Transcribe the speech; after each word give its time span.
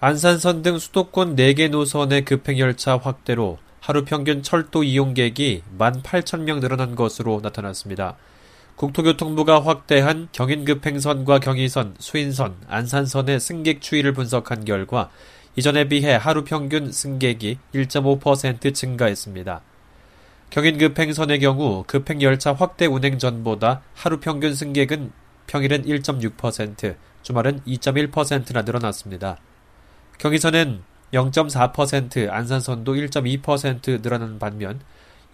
안산선 0.00 0.62
등 0.62 0.78
수도권 0.78 1.34
4개 1.34 1.70
노선의 1.70 2.24
급행열차 2.24 2.98
확대로 2.98 3.58
하루 3.80 4.04
평균 4.04 4.44
철도 4.44 4.84
이용객이 4.84 5.62
18,000명 5.76 6.60
늘어난 6.60 6.94
것으로 6.94 7.40
나타났습니다. 7.42 8.16
국토교통부가 8.76 9.64
확대한 9.64 10.28
경인급행선과 10.30 11.40
경의선, 11.40 11.96
수인선, 11.98 12.54
안산선의 12.68 13.40
승객 13.40 13.80
추이를 13.80 14.12
분석한 14.12 14.64
결과 14.64 15.10
이전에 15.56 15.88
비해 15.88 16.14
하루 16.14 16.44
평균 16.44 16.92
승객이 16.92 17.58
1.5% 17.74 18.72
증가했습니다. 18.72 19.62
경인급행선의 20.50 21.40
경우 21.40 21.82
급행열차 21.88 22.52
확대 22.52 22.86
운행 22.86 23.18
전보다 23.18 23.82
하루 23.94 24.20
평균 24.20 24.54
승객은 24.54 25.10
평일은 25.48 25.86
1.6%, 25.86 26.94
주말은 27.24 27.62
2.1%나 27.66 28.62
늘어났습니다. 28.62 29.38
경의선은 30.18 30.82
0.4%, 31.12 32.30
안산선도 32.30 32.94
1.2% 32.94 34.02
늘어난 34.02 34.38
반면 34.38 34.80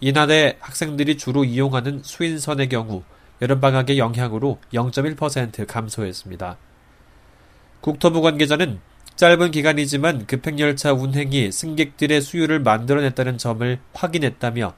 이날에 0.00 0.56
학생들이 0.60 1.16
주로 1.16 1.44
이용하는 1.44 2.02
수인선의 2.02 2.68
경우 2.68 3.02
여름방학의 3.40 3.98
영향으로 3.98 4.58
0.1% 4.72 5.66
감소했습니다. 5.66 6.56
국토부 7.80 8.22
관계자는 8.22 8.80
짧은 9.16 9.50
기간이지만 9.50 10.26
급행열차 10.26 10.92
운행이 10.92 11.52
승객들의 11.52 12.20
수요를 12.20 12.60
만들어냈다는 12.60 13.38
점을 13.38 13.78
확인했다며 13.92 14.74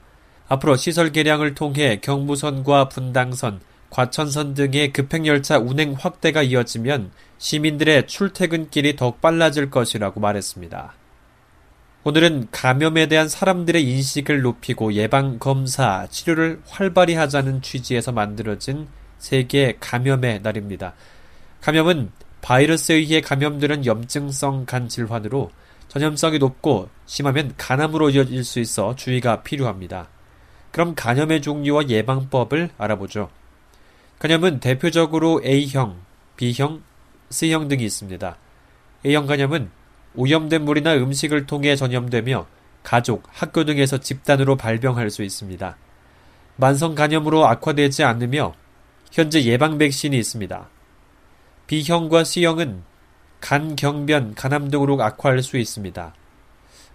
앞으로 0.47 0.75
시설 0.75 1.11
개량을 1.11 1.55
통해 1.55 1.99
경부선과 2.01 2.89
분당선, 2.89 3.59
과천선 3.89 4.53
등의 4.53 4.93
급행열차 4.93 5.57
운행 5.57 5.93
확대가 5.93 6.43
이어지면 6.43 7.11
시민들의 7.37 8.07
출퇴근길이 8.07 8.95
더욱 8.95 9.21
빨라질 9.21 9.69
것이라고 9.69 10.19
말했습니다. 10.19 10.93
오늘은 12.03 12.47
감염에 12.51 13.07
대한 13.07 13.27
사람들의 13.27 13.83
인식을 13.83 14.41
높이고 14.41 14.93
예방, 14.93 15.39
검사, 15.39 16.07
치료를 16.09 16.61
활발히 16.67 17.15
하자는 17.15 17.61
취지에서 17.61 18.11
만들어진 18.11 18.87
세계 19.17 19.75
감염의 19.79 20.41
날입니다. 20.41 20.93
감염은 21.61 22.11
바이러스에 22.41 22.95
의해 22.95 23.19
감염되는 23.19 23.85
염증성 23.85 24.65
간 24.65 24.87
질환으로 24.87 25.51
전염성이 25.89 26.39
높고 26.39 26.89
심하면 27.05 27.53
간암으로 27.57 28.11
이어질 28.11 28.43
수 28.43 28.59
있어 28.59 28.95
주의가 28.95 29.43
필요합니다. 29.43 30.07
그럼 30.71 30.95
간염의 30.95 31.41
종류와 31.41 31.89
예방법을 31.89 32.69
알아보죠. 32.77 33.29
간염은 34.19 34.59
대표적으로 34.59 35.41
A형, 35.43 35.97
B형, 36.37 36.83
C형 37.29 37.67
등이 37.67 37.83
있습니다. 37.83 38.37
A형 39.05 39.25
간염은 39.27 39.69
오염된 40.15 40.63
물이나 40.63 40.95
음식을 40.95 41.45
통해 41.45 41.75
전염되며 41.75 42.47
가족, 42.83 43.23
학교 43.27 43.65
등에서 43.65 43.99
집단으로 43.99 44.55
발병할 44.55 45.09
수 45.09 45.23
있습니다. 45.23 45.77
만성 46.55 46.95
간염으로 46.95 47.45
악화되지 47.45 48.03
않으며 48.03 48.53
현재 49.11 49.43
예방 49.43 49.77
백신이 49.77 50.17
있습니다. 50.17 50.69
B형과 51.67 52.23
C형은 52.23 52.83
간, 53.39 53.75
경변, 53.75 54.35
간암 54.35 54.69
등으로 54.69 55.01
악화할 55.01 55.43
수 55.43 55.57
있습니다. 55.57 56.13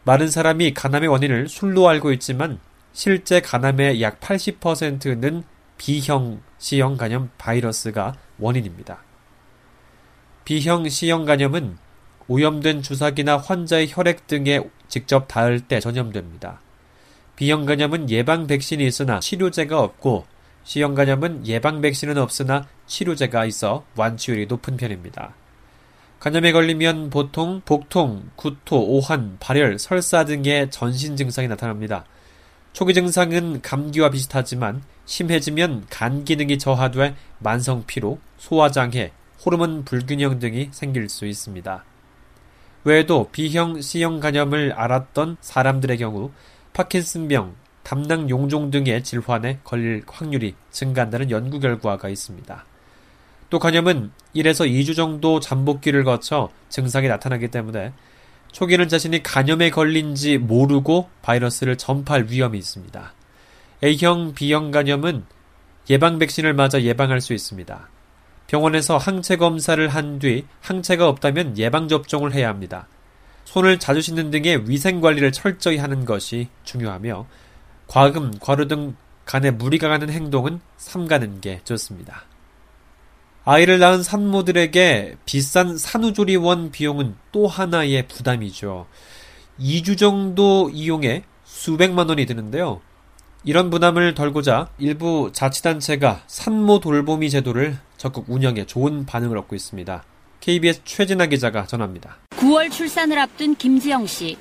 많은 0.04 0.28
사람이 0.28 0.74
간암의 0.74 1.08
원인을 1.08 1.48
술로 1.48 1.88
알고 1.88 2.10
있지만 2.12 2.58
실제 2.92 3.40
간암의 3.40 4.02
약 4.02 4.18
80%는 4.20 5.44
B형, 5.78 6.40
C형 6.58 6.96
간염 6.96 7.30
바이러스가 7.38 8.14
원인입니다. 8.38 8.98
B형, 10.44 10.88
C형 10.88 11.24
간염은 11.24 11.78
오염된 12.28 12.82
주사기나 12.82 13.38
환자의 13.38 13.88
혈액 13.90 14.26
등에 14.26 14.60
직접 14.88 15.28
닿을 15.28 15.60
때 15.60 15.80
전염됩니다. 15.80 16.60
B형 17.36 17.64
간염은 17.64 18.10
예방 18.10 18.46
백신이 18.46 18.86
있으나 18.86 19.20
치료제가 19.20 19.80
없고 19.80 20.26
C형 20.64 20.94
간염은 20.94 21.46
예방 21.46 21.80
백신은 21.80 22.18
없으나 22.18 22.66
치료제가 22.86 23.44
있어 23.46 23.84
완치율이 23.96 24.46
높은 24.46 24.76
편입니다. 24.76 25.34
간염에 26.20 26.52
걸리면 26.52 27.10
보통 27.10 27.62
복통, 27.64 28.30
구토, 28.36 28.80
오한, 28.80 29.38
발열, 29.40 29.78
설사 29.78 30.24
등의 30.24 30.70
전신 30.70 31.16
증상이 31.16 31.48
나타납니다. 31.48 32.04
초기 32.72 32.94
증상은 32.94 33.60
감기와 33.60 34.10
비슷하지만 34.10 34.82
심해지면 35.04 35.86
간 35.90 36.24
기능이 36.24 36.58
저하돼 36.58 37.16
만성 37.40 37.84
피로, 37.86 38.20
소화장애, 38.38 39.10
호르몬 39.44 39.84
불균형 39.84 40.38
등이 40.38 40.68
생길 40.70 41.08
수 41.08 41.26
있습니다. 41.26 41.84
외에도 42.84 43.28
B형, 43.32 43.80
C형 43.80 44.20
간염을 44.20 44.72
앓았던 44.72 45.36
사람들의 45.40 45.98
경우 45.98 46.30
파킨슨병, 46.72 47.54
담낭 47.82 48.30
용종 48.30 48.70
등의 48.70 49.02
질환에 49.02 49.58
걸릴 49.64 50.02
확률이 50.06 50.54
증가한다는 50.70 51.30
연구 51.30 51.60
결과가 51.60 52.08
있습니다. 52.08 52.64
또 53.50 53.58
간염은 53.58 54.12
1에서 54.34 54.68
2주 54.68 54.96
정도 54.96 55.38
잠복기를 55.38 56.04
거쳐 56.04 56.48
증상이 56.68 57.08
나타나기 57.08 57.48
때문에 57.48 57.92
초기는 58.50 58.88
자신이 58.88 59.22
간염에 59.22 59.70
걸린지 59.70 60.38
모르고 60.38 61.08
바이러스를 61.22 61.76
전파할 61.76 62.26
위험이 62.28 62.58
있습니다. 62.58 63.12
A형, 63.84 64.34
B형 64.34 64.70
간염은 64.70 65.24
예방 65.90 66.18
백신을 66.18 66.54
맞아 66.54 66.80
예방할 66.80 67.20
수 67.20 67.34
있습니다. 67.34 67.91
병원에서 68.46 68.98
항체 68.98 69.36
검사를 69.36 69.86
한 69.88 70.18
뒤 70.18 70.44
항체가 70.60 71.08
없다면 71.08 71.58
예방 71.58 71.88
접종을 71.88 72.34
해야 72.34 72.48
합니다. 72.48 72.86
손을 73.44 73.78
자주 73.78 74.00
씻는 74.00 74.30
등의 74.30 74.68
위생 74.68 75.00
관리를 75.00 75.32
철저히 75.32 75.78
하는 75.78 76.04
것이 76.04 76.48
중요하며 76.64 77.26
과금, 77.86 78.32
과루 78.40 78.68
등 78.68 78.96
간에 79.24 79.50
무리가 79.50 79.88
가는 79.88 80.10
행동은 80.10 80.60
삼가는 80.76 81.40
게 81.40 81.60
좋습니다. 81.64 82.24
아이를 83.44 83.78
낳은 83.78 84.02
산모들에게 84.02 85.16
비싼 85.26 85.76
산후조리원 85.76 86.70
비용은 86.70 87.16
또 87.32 87.48
하나의 87.48 88.06
부담이죠. 88.06 88.86
2주 89.60 89.98
정도 89.98 90.70
이용에 90.70 91.24
수백만 91.44 92.08
원이 92.08 92.26
드는데요. 92.26 92.80
이런 93.44 93.70
부담을 93.70 94.14
덜고자 94.14 94.68
일부 94.78 95.30
자치단체가 95.32 96.22
산모 96.28 96.78
돌보미 96.80 97.30
제도를 97.30 97.78
적극 98.02 98.24
운영해 98.26 98.66
좋은 98.66 99.06
반응을 99.06 99.38
얻고 99.38 99.54
있습니다. 99.54 100.02
KBS 100.40 100.80
최진아 100.84 101.26
기자가 101.26 101.66
전합니다. 101.66 102.16
9월 102.30 102.68
출산을 102.68 103.16
앞둔 103.16 103.54
김지영 103.54 104.08
씨. 104.08 104.36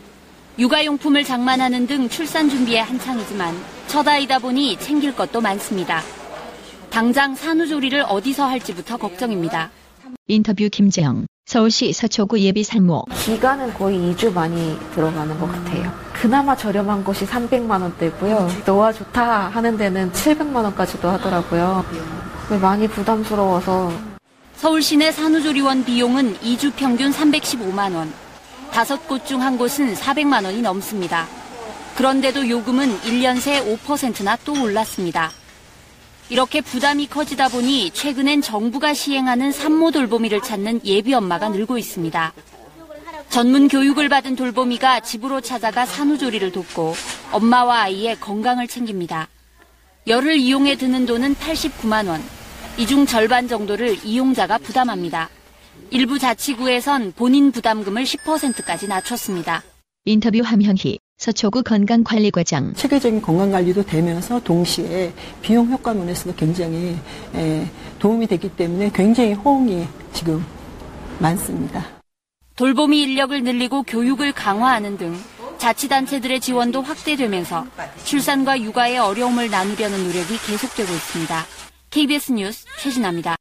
육아용품을 0.58 1.24
장만하는 1.24 1.86
등 1.86 2.10
출산 2.10 2.50
준비에 2.50 2.80
한창이지만 2.80 3.54
첫 3.86 4.08
아이다 4.08 4.40
보니 4.40 4.80
챙길 4.80 5.16
것도 5.16 5.42
많습니다. 5.42 6.02
당장 6.90 7.36
산후조리를 7.36 8.04
어디서 8.08 8.48
할지부터 8.48 8.98
걱정입니다. 8.98 9.70
인터뷰 10.26 10.68
김재영, 10.68 11.28
서울시 11.46 11.94
서초구 11.94 12.40
예비 12.40 12.64
산모. 12.64 13.06
기간은 13.24 13.76
거의 13.76 14.00
2주 14.16 14.34
많이 14.34 14.76
들어가는 14.96 15.40
것 15.40 15.46
같아요. 15.46 15.94
그나마 16.14 16.56
저렴한 16.56 17.04
곳이 17.04 17.28
300만 17.28 17.80
원대고요. 17.80 18.64
노화 18.66 18.92
좋다 18.92 19.50
하는 19.50 19.78
데는 19.78 20.12
700만 20.14 20.56
원까지도 20.64 21.08
하더라고요. 21.08 22.31
많이 22.62 22.88
부담스러워서. 22.88 23.92
서울 24.56 24.82
시내 24.82 25.12
산후조리원 25.12 25.84
비용은 25.86 26.38
2주 26.40 26.74
평균 26.76 27.12
315만 27.12 27.96
원. 27.96 28.14
다섯 28.72 29.08
곳 29.08 29.26
중 29.26 29.42
한 29.42 29.58
곳은 29.58 29.96
400만 29.96 30.46
원이 30.46 30.62
넘습니다. 30.62 31.28
그런데도 31.96 32.48
요금은 32.50 33.00
1년 33.02 33.40
새 33.40 33.62
5%나 33.62 34.38
또 34.46 34.54
올랐습니다. 34.62 35.32
이렇게 36.30 36.62
부담이 36.62 37.08
커지다 37.08 37.50
보니 37.50 37.92
최근엔 37.92 38.42
정부가 38.42 38.94
시행하는 38.94 39.52
산모 39.52 39.92
돌보미를 39.92 40.42
찾는 40.42 40.82
예비 40.86 41.14
엄마가 41.14 41.50
늘고 41.50 41.78
있습니다. 41.78 42.34
전문 43.30 43.68
교육을 43.68 44.08
받은 44.08 44.36
돌보미가 44.38 45.02
집으로 45.02 45.42
찾아가 45.42 45.86
산후조리를 45.86 46.52
돕고 46.52 46.96
엄마와 47.32 47.82
아이의 47.84 48.20
건강을 48.22 48.68
챙깁니다. 48.68 49.28
열을 50.08 50.38
이용해 50.38 50.78
드는 50.78 51.06
돈은 51.06 51.36
89만 51.36 52.08
원. 52.08 52.22
이 52.78 52.86
중 52.86 53.06
절반 53.06 53.48
정도를 53.48 53.98
이용자가 54.06 54.58
부담합니다. 54.58 55.30
일부 55.92 56.18
자치구에선 56.18 57.14
본인 57.16 57.52
부담금을 57.52 58.04
10%까지 58.04 58.88
낮췄습니다. 58.88 59.62
인터뷰 60.06 60.40
함현희, 60.44 60.98
서초구 61.18 61.64
건강관리과장 61.64 62.74
체계적인 62.76 63.22
건강관리도 63.22 63.84
되면서 63.84 64.40
동시에 64.40 65.14
비용 65.42 65.70
효과 65.70 65.94
면에서도 65.94 66.34
굉장히 66.36 66.98
도움이 68.00 68.26
되기 68.28 68.50
때문에 68.50 68.90
굉장히 68.94 69.34
호응이 69.34 69.86
지금 70.14 70.44
많습니다. 71.20 71.86
돌보미 72.56 73.02
인력을 73.02 73.44
늘리고 73.44 73.84
교육을 73.84 74.32
강화하는 74.32 74.98
등 74.98 75.16
자치단체들의 75.62 76.40
지원도 76.40 76.82
확대되면서 76.82 77.68
출산과 78.04 78.62
육아의 78.62 78.98
어려움을 78.98 79.52
나누려는 79.52 80.06
노력이 80.06 80.40
계속되고 80.48 80.92
있습니다. 80.92 81.46
KBS 81.92 82.32
뉴스 82.32 82.66
최진아입니다. 82.80 83.36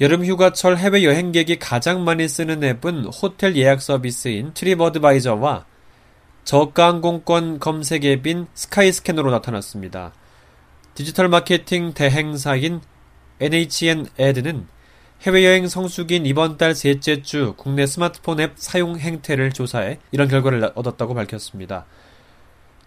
여름 0.00 0.24
휴가철 0.24 0.76
해외 0.76 1.02
여행객이 1.02 1.58
가장 1.58 2.04
많이 2.04 2.28
쓰는 2.28 2.62
앱은 2.62 3.06
호텔 3.06 3.56
예약 3.56 3.82
서비스인 3.82 4.54
트립어드바이저와 4.54 5.64
저가 6.44 6.86
항공권 6.86 7.58
검색 7.58 8.04
앱인 8.04 8.46
스카이스캐너로 8.54 9.32
나타났습니다. 9.32 10.12
디지털 10.94 11.28
마케팅 11.28 11.94
대행사인 11.94 12.80
NHN 13.40 14.06
AD는 14.16 14.68
해외여행 15.22 15.66
성수기인 15.66 16.26
이번 16.26 16.56
달 16.56 16.74
셋째 16.74 17.22
주 17.22 17.54
국내 17.56 17.86
스마트폰 17.86 18.38
앱 18.40 18.52
사용 18.56 18.98
행태를 18.98 19.52
조사해 19.52 19.98
이런 20.12 20.28
결과를 20.28 20.72
얻었다고 20.74 21.14
밝혔습니다. 21.14 21.86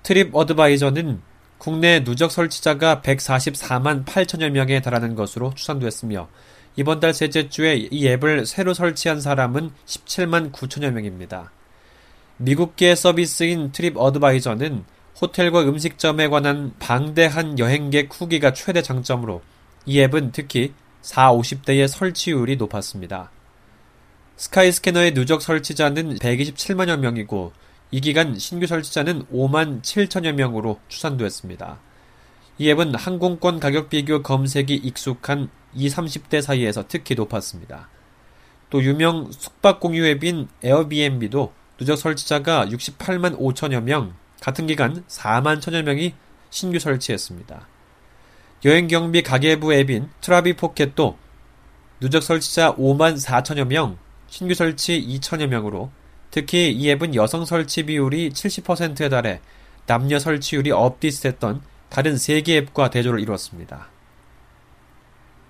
트립 0.03 0.33
어드바이저는 0.33 1.21
국내 1.57 2.03
누적 2.03 2.31
설치자가 2.31 3.01
144만 3.01 4.05
8천여 4.05 4.51
명에 4.51 4.81
달하는 4.81 5.15
것으로 5.15 5.53
추산됐으며 5.55 6.29
이번 6.77 7.01
달 7.01 7.13
셋째 7.13 7.49
주에 7.49 7.75
이 7.91 8.07
앱을 8.07 8.45
새로 8.45 8.73
설치한 8.73 9.19
사람은 9.19 9.71
17만 9.85 10.53
9천여 10.53 10.91
명입니다. 10.91 11.51
미국계 12.37 12.95
서비스인 12.95 13.73
트립 13.73 13.97
어드바이저는 13.97 14.85
호텔과 15.21 15.63
음식점에 15.63 16.29
관한 16.29 16.71
방대한 16.79 17.59
여행객 17.59 18.09
후기가 18.13 18.53
최대 18.53 18.81
장점으로 18.81 19.41
이 19.85 19.99
앱은 19.99 20.31
특히 20.31 20.73
4, 21.01 21.31
50대의 21.33 21.87
설치율이 21.87 22.57
높았습니다. 22.57 23.31
스카이스캐너의 24.35 25.13
누적 25.13 25.41
설치자는 25.41 26.17
127만여 26.17 26.97
명이고 26.97 27.51
이 27.91 28.01
기간 28.01 28.37
신규 28.37 28.67
설치자는 28.67 29.25
5만 29.27 29.81
7천여 29.81 30.33
명으로 30.33 30.79
추산됐습니다. 30.87 31.79
이 32.57 32.69
앱은 32.69 32.95
항공권 32.95 33.59
가격 33.59 33.89
비교 33.89 34.21
검색이 34.21 34.75
익숙한 34.75 35.49
20, 35.73 35.97
30대 35.97 36.41
사이에서 36.41 36.85
특히 36.87 37.15
높았습니다. 37.15 37.89
또 38.69 38.83
유명 38.83 39.31
숙박 39.31 39.79
공유 39.79 40.05
앱인 40.05 40.47
에어비앤비도 40.63 41.53
누적 41.77 41.95
설치자가 41.95 42.67
68만 42.67 43.39
5천여 43.39 43.81
명, 43.81 44.13
같은 44.41 44.67
기간 44.67 45.03
4만 45.07 45.61
천여 45.61 45.83
명이 45.83 46.13
신규 46.49 46.79
설치했습니다. 46.79 47.67
여행 48.65 48.87
경비 48.87 49.23
가계부 49.23 49.73
앱인 49.73 50.09
트라비 50.19 50.53
포켓도 50.53 51.17
누적 52.01 52.21
설치자 52.21 52.75
5만 52.75 53.21
4천여 53.21 53.65
명, 53.65 53.97
신규 54.27 54.53
설치 54.53 55.01
2천여 55.01 55.47
명으로 55.47 55.91
특히 56.31 56.71
이 56.71 56.89
앱은 56.91 57.15
여성 57.15 57.45
설치 57.45 57.83
비율이 57.83 58.31
70%에 58.31 59.09
달해 59.09 59.39
남녀 59.85 60.19
설치율이 60.19 60.71
업비슷했던 60.71 61.61
다른 61.89 62.15
3개 62.15 62.49
앱과 62.49 62.89
대조를 62.89 63.19
이루었습니다. 63.21 63.87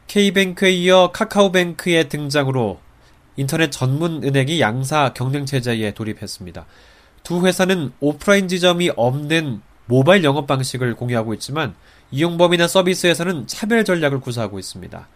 K뱅크에 0.07 0.71
이어 0.71 1.11
카카오뱅크의 1.11 2.09
등장으로 2.09 2.79
인터넷 3.35 3.71
전문 3.71 4.23
은행이 4.23 4.61
양사 4.61 5.13
경쟁 5.13 5.45
체제에 5.45 5.91
돌입했습니다. 5.91 6.65
두 7.23 7.45
회사는 7.45 7.91
오프라인 7.99 8.47
지점이 8.47 8.91
없는 8.95 9.61
모바일 9.89 10.23
영업 10.23 10.45
방식을 10.45 10.93
공유하고 10.93 11.33
있지만 11.33 11.73
이용범위나 12.11 12.67
서비스에서는 12.67 13.47
차별 13.47 13.83
전략을 13.83 14.19
구사하고 14.19 14.59
있습니다. 14.59 15.07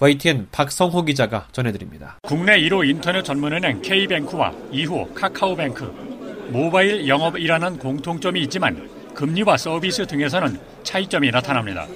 YTN 0.00 0.48
박성호 0.50 1.04
기자가 1.04 1.48
전해드립니다. 1.52 2.16
국내 2.22 2.58
1호 2.62 2.88
인터넷 2.88 3.22
전문은행 3.22 3.82
K뱅크와 3.82 4.52
2호 4.72 5.12
카카오뱅크, 5.12 6.48
모바일 6.48 7.06
영업이라는 7.06 7.76
공통점이 7.76 8.40
있지만 8.44 8.88
금리와 9.14 9.58
서비스 9.58 10.06
등에서는 10.06 10.58
차이점이 10.82 11.30
나타납니다. 11.30 11.86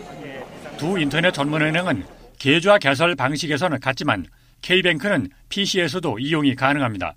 두 0.76 0.98
인터넷 0.98 1.32
전문은행은 1.32 2.04
계좌 2.38 2.76
개설 2.76 3.16
방식에서는 3.16 3.80
같지만 3.80 4.26
K뱅크는 4.60 5.30
PC에서도 5.48 6.18
이용이 6.18 6.54
가능합니다. 6.54 7.14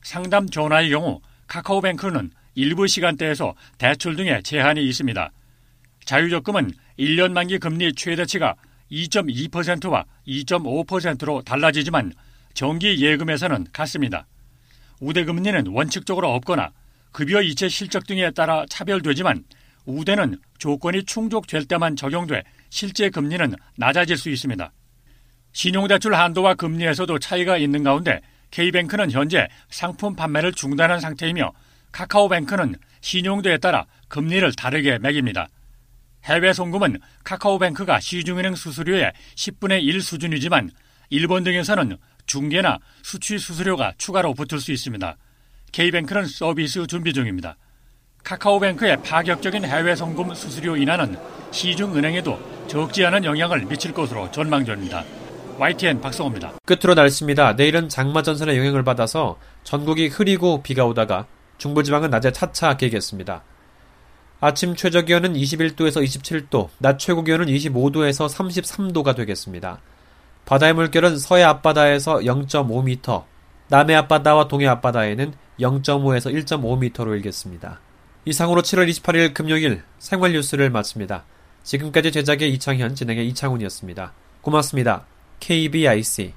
상담 0.00 0.48
전화의 0.48 0.88
경우 0.88 1.20
카카오뱅크는 1.48 2.30
일부 2.54 2.86
시간대에서 2.86 3.54
대출 3.78 4.16
등의 4.16 4.42
제한이 4.42 4.86
있습니다. 4.86 5.30
자유적금은 6.04 6.70
1년 6.98 7.32
만기 7.32 7.58
금리 7.58 7.92
최대치가 7.94 8.54
2.2%와 8.90 10.04
2.5%로 10.26 11.42
달라지지만 11.42 12.12
정기 12.52 13.04
예금에서는 13.04 13.66
같습니다. 13.72 14.26
우대금리는 15.00 15.66
원칙적으로 15.68 16.32
없거나 16.34 16.70
급여 17.10 17.42
이체 17.42 17.68
실적 17.68 18.06
등에 18.06 18.30
따라 18.30 18.64
차별되지만 18.68 19.44
우대는 19.86 20.38
조건이 20.58 21.04
충족될 21.04 21.66
때만 21.66 21.96
적용돼 21.96 22.42
실제 22.70 23.10
금리는 23.10 23.54
낮아질 23.76 24.16
수 24.16 24.30
있습니다. 24.30 24.72
신용대출 25.52 26.14
한도와 26.14 26.54
금리에서도 26.54 27.18
차이가 27.18 27.56
있는 27.56 27.82
가운데 27.82 28.20
K뱅크는 28.50 29.10
현재 29.10 29.48
상품 29.68 30.14
판매를 30.16 30.52
중단한 30.52 31.00
상태이며 31.00 31.52
카카오뱅크는 31.94 32.74
신용도에 33.00 33.58
따라 33.58 33.86
금리를 34.08 34.52
다르게 34.54 34.98
매깁니다. 34.98 35.46
해외 36.24 36.52
송금은 36.52 36.98
카카오뱅크가 37.22 38.00
시중은행 38.00 38.56
수수료의 38.56 39.12
10분의 39.36 39.84
1 39.84 40.02
수준이지만 40.02 40.70
일본 41.10 41.44
등에서는 41.44 41.96
중개나 42.26 42.78
수취 43.02 43.38
수수료가 43.38 43.92
추가로 43.96 44.34
붙을 44.34 44.60
수 44.60 44.72
있습니다. 44.72 45.16
K뱅크는 45.70 46.26
서비스 46.26 46.84
준비 46.88 47.12
중입니다. 47.12 47.56
카카오뱅크의 48.24 49.02
파격적인 49.02 49.64
해외 49.64 49.94
송금 49.94 50.34
수수료 50.34 50.76
인하는 50.76 51.16
시중은행에도 51.52 52.66
적지 52.66 53.04
않은 53.06 53.24
영향을 53.24 53.66
미칠 53.66 53.92
것으로 53.92 54.28
전망됩니다. 54.32 55.04
YTN 55.58 56.00
박성호입니다. 56.00 56.54
끝으로 56.66 56.94
날씨입니다. 56.94 57.52
내일은 57.52 57.88
장마 57.88 58.22
전선의 58.22 58.56
영향을 58.58 58.82
받아서 58.82 59.38
전국이 59.62 60.08
흐리고 60.08 60.62
비가 60.62 60.84
오다가 60.86 61.26
중부지방은 61.58 62.10
낮에 62.10 62.32
차차 62.32 62.76
개겠습니다. 62.76 63.42
아침 64.40 64.76
최저 64.76 65.02
기온은 65.02 65.34
21도에서 65.34 66.02
27도, 66.04 66.68
낮 66.78 66.98
최고 66.98 67.22
기온은 67.22 67.46
25도에서 67.46 68.28
33도가 68.28 69.16
되겠습니다. 69.16 69.80
바다의 70.44 70.74
물결은 70.74 71.18
서해 71.18 71.42
앞바다에서 71.42 72.18
0.5m, 72.18 73.24
남해 73.68 73.94
앞바다와 73.94 74.48
동해 74.48 74.66
앞바다에는 74.66 75.32
0.5에서 75.60 76.44
1.5m로 76.44 77.14
일겠습니다. 77.16 77.80
이상으로 78.26 78.62
7월 78.62 78.88
28일 78.90 79.34
금요일 79.34 79.82
생활 79.98 80.32
뉴스를 80.32 80.70
마칩니다. 80.70 81.24
지금까지 81.62 82.12
제작의 82.12 82.52
이창현, 82.52 82.94
진행의 82.94 83.26
이창훈이었습니다. 83.28 84.12
고맙습니다. 84.42 85.06
KBIC 85.40 86.34